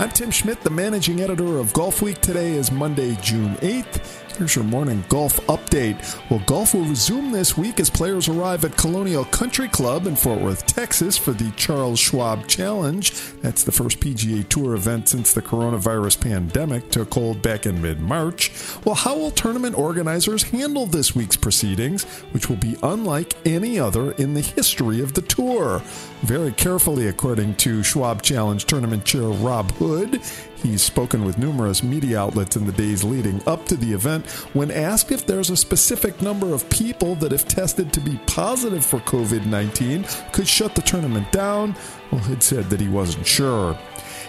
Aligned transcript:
I'm 0.00 0.08
Tim 0.08 0.30
Schmitt, 0.30 0.62
the 0.62 0.70
managing 0.70 1.20
editor 1.20 1.58
of 1.58 1.74
Golfweek. 1.74 2.22
Today 2.22 2.52
is 2.52 2.72
Monday, 2.72 3.16
June 3.16 3.56
8th. 3.56 4.19
Here's 4.38 4.54
your 4.56 4.64
morning 4.64 5.04
golf 5.08 5.38
update. 5.48 5.98
Well, 6.30 6.42
golf 6.46 6.72
will 6.72 6.84
resume 6.84 7.30
this 7.30 7.58
week 7.58 7.78
as 7.78 7.90
players 7.90 8.28
arrive 8.28 8.64
at 8.64 8.76
Colonial 8.76 9.24
Country 9.26 9.68
Club 9.68 10.06
in 10.06 10.16
Fort 10.16 10.40
Worth, 10.40 10.64
Texas 10.66 11.18
for 11.18 11.32
the 11.32 11.50
Charles 11.52 11.98
Schwab 11.98 12.46
Challenge. 12.46 13.10
That's 13.42 13.64
the 13.64 13.72
first 13.72 14.00
PGA 14.00 14.48
Tour 14.48 14.74
event 14.74 15.08
since 15.08 15.34
the 15.34 15.42
coronavirus 15.42 16.20
pandemic 16.20 16.90
took 16.90 17.12
hold 17.12 17.42
back 17.42 17.66
in 17.66 17.82
mid 17.82 18.00
March. 18.00 18.50
Well, 18.84 18.94
how 18.94 19.16
will 19.16 19.30
tournament 19.30 19.76
organizers 19.76 20.44
handle 20.44 20.86
this 20.86 21.14
week's 21.14 21.36
proceedings, 21.36 22.04
which 22.32 22.48
will 22.48 22.56
be 22.56 22.76
unlike 22.82 23.34
any 23.44 23.78
other 23.78 24.12
in 24.12 24.32
the 24.32 24.40
history 24.40 25.02
of 25.02 25.12
the 25.12 25.22
tour? 25.22 25.82
Very 26.22 26.52
carefully, 26.52 27.08
according 27.08 27.56
to 27.56 27.82
Schwab 27.82 28.22
Challenge 28.22 28.64
Tournament 28.64 29.04
Chair 29.04 29.22
Rob 29.22 29.70
Hood. 29.72 30.20
He's 30.62 30.82
spoken 30.82 31.24
with 31.24 31.38
numerous 31.38 31.82
media 31.82 32.20
outlets 32.20 32.56
in 32.56 32.66
the 32.66 32.72
days 32.72 33.02
leading 33.02 33.40
up 33.46 33.64
to 33.66 33.76
the 33.76 33.92
event. 33.92 34.26
When 34.54 34.70
asked 34.70 35.10
if 35.10 35.26
there's 35.26 35.48
a 35.48 35.56
specific 35.56 36.20
number 36.20 36.52
of 36.52 36.68
people 36.68 37.14
that, 37.16 37.32
if 37.32 37.48
tested 37.48 37.92
to 37.94 38.00
be 38.00 38.20
positive 38.26 38.84
for 38.84 38.98
COVID 39.00 39.46
19, 39.46 40.04
could 40.32 40.46
shut 40.46 40.74
the 40.74 40.82
tournament 40.82 41.32
down, 41.32 41.74
well, 42.10 42.20
Hood 42.20 42.42
said 42.42 42.68
that 42.70 42.80
he 42.80 42.88
wasn't 42.88 43.26
sure. 43.26 43.78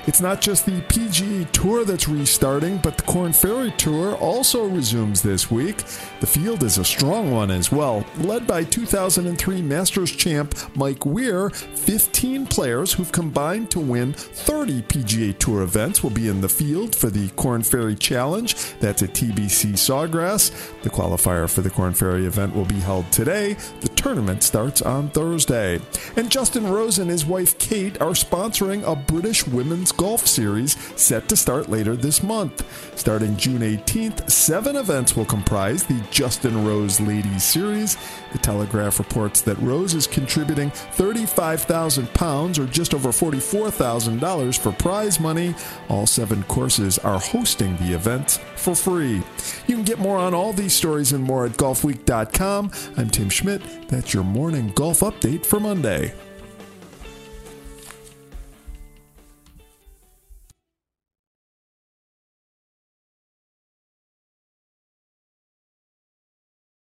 It's 0.07 0.19
not 0.19 0.41
just 0.41 0.65
the 0.65 0.81
PGA 0.81 1.49
Tour 1.51 1.85
that's 1.85 2.07
restarting, 2.07 2.77
but 2.79 2.97
the 2.97 3.03
Korn 3.03 3.33
Ferry 3.33 3.71
Tour 3.77 4.15
also 4.15 4.65
resumes 4.65 5.21
this 5.21 5.51
week. 5.51 5.83
The 6.19 6.27
field 6.27 6.63
is 6.63 6.79
a 6.79 6.83
strong 6.83 7.31
one 7.31 7.51
as 7.51 7.71
well. 7.71 8.03
Led 8.17 8.47
by 8.47 8.63
2003 8.63 9.61
Masters 9.61 10.11
champ 10.11 10.55
Mike 10.75 11.05
Weir, 11.05 11.51
15 11.51 12.47
players 12.47 12.93
who've 12.93 13.11
combined 13.11 13.69
to 13.71 13.79
win 13.79 14.13
30 14.13 14.81
PGA 14.83 15.37
Tour 15.37 15.61
events 15.61 16.01
will 16.01 16.09
be 16.09 16.27
in 16.27 16.41
the 16.41 16.49
field 16.49 16.95
for 16.95 17.11
the 17.11 17.29
Korn 17.35 17.61
Ferry 17.61 17.95
Challenge. 17.95 18.55
That's 18.79 19.03
at 19.03 19.13
TPC 19.13 19.73
Sawgrass. 19.73 20.51
The 20.81 20.89
qualifier 20.89 21.47
for 21.47 21.61
the 21.61 21.69
Korn 21.69 21.93
Ferry 21.93 22.25
event 22.25 22.55
will 22.55 22.65
be 22.65 22.79
held 22.79 23.11
today. 23.11 23.53
The 23.81 23.89
tournament 24.01 24.41
starts 24.41 24.81
on 24.81 25.09
Thursday. 25.09 25.79
And 26.15 26.31
Justin 26.31 26.67
Rose 26.67 26.97
and 26.97 27.09
his 27.09 27.23
wife 27.23 27.55
Kate 27.59 28.01
are 28.01 28.13
sponsoring 28.13 28.81
a 28.83 28.95
British 28.95 29.45
women's 29.45 29.91
Golf 29.91 30.25
Series 30.25 30.75
set 30.99 31.29
to 31.29 31.35
start 31.35 31.69
later 31.69 31.95
this 31.95 32.23
month. 32.23 32.65
Starting 32.97 33.37
June 33.37 33.61
18th, 33.61 34.27
seven 34.29 34.75
events 34.75 35.15
will 35.15 35.25
comprise 35.25 35.83
the 35.83 36.03
Justin 36.09 36.65
Rose 36.65 36.99
Ladies 36.99 37.43
Series. 37.43 37.95
The 38.31 38.39
Telegraph 38.39 38.97
reports 38.97 39.41
that 39.41 39.59
Rose 39.59 39.93
is 39.93 40.07
contributing 40.07 40.71
35,000 40.71 42.11
pounds 42.15 42.57
or 42.57 42.65
just 42.65 42.95
over 42.95 43.09
$44,000 43.09 44.57
for 44.57 44.71
prize 44.71 45.19
money. 45.19 45.53
All 45.89 46.07
seven 46.07 46.41
courses 46.43 46.97
are 46.99 47.19
hosting 47.19 47.77
the 47.77 47.93
event 47.93 48.39
for 48.55 48.73
free. 48.73 49.21
You 49.67 49.75
can 49.75 49.83
get 49.83 49.99
more 49.99 50.17
on 50.17 50.33
all 50.33 50.53
these 50.53 50.73
stories 50.73 51.13
and 51.13 51.23
more 51.23 51.45
at 51.45 51.51
golfweek.com. 51.51 52.71
I'm 52.97 53.09
Tim 53.09 53.29
Schmitt. 53.29 53.61
That's 53.91 54.13
your 54.13 54.23
morning 54.23 54.71
golf 54.73 55.01
update 55.01 55.45
for 55.45 55.59
Monday. 55.59 56.13